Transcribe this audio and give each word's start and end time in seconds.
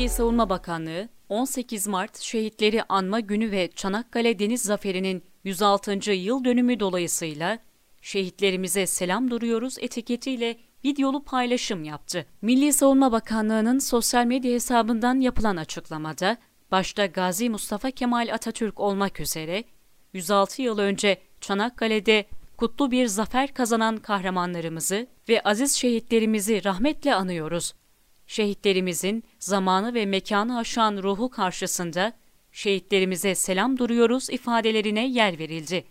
Milli 0.00 0.08
Savunma 0.08 0.48
Bakanlığı 0.48 1.08
18 1.28 1.86
Mart 1.86 2.20
Şehitleri 2.20 2.82
Anma 2.88 3.20
Günü 3.20 3.50
ve 3.50 3.70
Çanakkale 3.74 4.38
Deniz 4.38 4.62
Zaferi'nin 4.62 5.24
106. 5.44 6.12
yıl 6.12 6.44
dönümü 6.44 6.80
dolayısıyla 6.80 7.58
şehitlerimize 8.02 8.86
selam 8.86 9.30
duruyoruz 9.30 9.76
etiketiyle 9.80 10.56
videolu 10.84 11.24
paylaşım 11.24 11.84
yaptı. 11.84 12.26
Milli 12.42 12.72
Savunma 12.72 13.12
Bakanlığı'nın 13.12 13.78
sosyal 13.78 14.26
medya 14.26 14.52
hesabından 14.52 15.20
yapılan 15.20 15.56
açıklamada, 15.56 16.36
başta 16.70 17.06
Gazi 17.06 17.50
Mustafa 17.50 17.90
Kemal 17.90 18.28
Atatürk 18.32 18.80
olmak 18.80 19.20
üzere 19.20 19.64
106 20.12 20.62
yıl 20.62 20.78
önce 20.78 21.20
Çanakkale'de 21.40 22.24
kutlu 22.56 22.90
bir 22.90 23.06
zafer 23.06 23.54
kazanan 23.54 23.96
kahramanlarımızı 23.96 25.06
ve 25.28 25.42
aziz 25.42 25.76
şehitlerimizi 25.76 26.64
rahmetle 26.64 27.14
anıyoruz. 27.14 27.74
Şehitlerimizin 28.30 29.24
zamanı 29.38 29.94
ve 29.94 30.06
mekanı 30.06 30.58
aşan 30.58 31.02
ruhu 31.02 31.30
karşısında 31.30 32.12
şehitlerimize 32.52 33.34
selam 33.34 33.78
duruyoruz 33.78 34.30
ifadelerine 34.30 35.08
yer 35.08 35.38
verildi. 35.38 35.84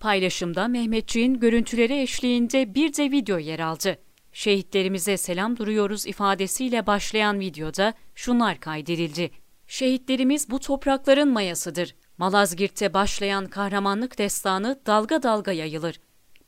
Paylaşımda 0.00 0.68
Mehmetçiğin 0.68 1.40
görüntüleri 1.40 2.02
eşliğinde 2.02 2.74
bir 2.74 2.94
de 2.96 3.10
video 3.10 3.38
yer 3.38 3.58
aldı. 3.58 3.98
Şehitlerimize 4.32 5.16
selam 5.16 5.56
duruyoruz 5.56 6.06
ifadesiyle 6.06 6.86
başlayan 6.86 7.40
videoda 7.40 7.94
şunlar 8.14 8.60
kaydedildi. 8.60 9.30
Şehitlerimiz 9.66 10.50
bu 10.50 10.58
toprakların 10.58 11.28
mayasıdır. 11.28 11.94
Malazgirt'te 12.18 12.94
başlayan 12.94 13.46
kahramanlık 13.46 14.18
destanı 14.18 14.80
dalga 14.86 15.22
dalga 15.22 15.52
yayılır. 15.52 16.00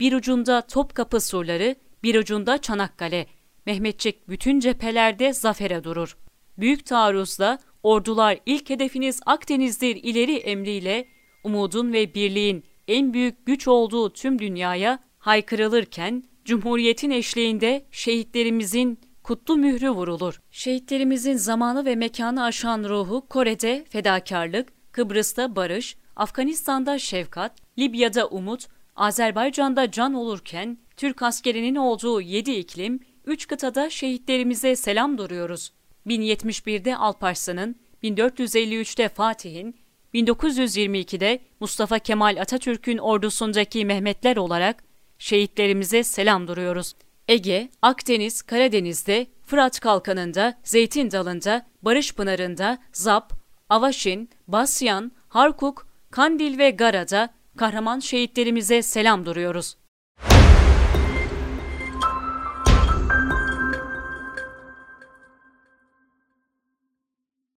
Bir 0.00 0.12
ucunda 0.12 0.60
Topkapı 0.60 1.20
surları, 1.20 1.76
bir 2.02 2.14
ucunda 2.14 2.58
Çanakkale. 2.58 3.26
Mehmetçik 3.70 4.28
bütün 4.28 4.60
cephelerde 4.60 5.32
zafere 5.32 5.84
durur. 5.84 6.16
Büyük 6.58 6.86
taarruzla 6.86 7.58
ordular 7.82 8.38
ilk 8.46 8.70
hedefiniz 8.70 9.20
Akdeniz'dir 9.26 9.96
ileri 9.96 10.36
emriyle 10.36 11.08
umudun 11.44 11.92
ve 11.92 12.14
birliğin 12.14 12.64
en 12.88 13.14
büyük 13.14 13.46
güç 13.46 13.68
olduğu 13.68 14.12
tüm 14.12 14.38
dünyaya 14.38 14.98
haykırılırken 15.18 16.24
Cumhuriyetin 16.44 17.10
eşliğinde 17.10 17.84
şehitlerimizin 17.90 18.98
kutlu 19.22 19.56
mührü 19.56 19.90
vurulur. 19.90 20.40
Şehitlerimizin 20.50 21.36
zamanı 21.36 21.84
ve 21.84 21.96
mekanı 21.96 22.44
aşan 22.44 22.84
ruhu 22.84 23.26
Kore'de 23.28 23.84
fedakarlık, 23.88 24.92
Kıbrıs'ta 24.92 25.56
barış, 25.56 25.96
Afganistan'da 26.16 26.98
şefkat, 26.98 27.52
Libya'da 27.78 28.26
umut, 28.26 28.66
Azerbaycan'da 28.96 29.90
can 29.90 30.14
olurken 30.14 30.78
Türk 30.96 31.22
askerinin 31.22 31.74
olduğu 31.74 32.20
yedi 32.20 32.50
iklim, 32.50 33.00
üç 33.30 33.46
kıtada 33.46 33.90
şehitlerimize 33.90 34.76
selam 34.76 35.18
duruyoruz. 35.18 35.72
1071'de 36.06 36.96
Alparslan'ın, 36.96 37.76
1453'te 38.02 39.08
Fatih'in, 39.08 39.76
1922'de 40.14 41.40
Mustafa 41.60 41.98
Kemal 41.98 42.36
Atatürk'ün 42.40 42.98
ordusundaki 42.98 43.84
Mehmetler 43.84 44.36
olarak 44.36 44.84
şehitlerimize 45.18 46.02
selam 46.02 46.48
duruyoruz. 46.48 46.94
Ege, 47.28 47.68
Akdeniz, 47.82 48.42
Karadeniz'de, 48.42 49.26
Fırat 49.46 49.80
Kalkanı'nda, 49.80 50.58
Zeytin 50.64 51.10
Dalı'nda, 51.10 51.66
Barış 51.82 52.14
Pınarı'nda, 52.14 52.78
Zap, 52.92 53.32
Avaşin, 53.68 54.30
Basyan, 54.48 55.12
Harkuk, 55.28 55.86
Kandil 56.10 56.58
ve 56.58 56.70
Gara'da 56.70 57.28
kahraman 57.56 58.00
şehitlerimize 58.00 58.82
selam 58.82 59.26
duruyoruz. 59.26 59.76